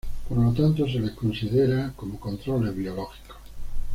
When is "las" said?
0.99-1.11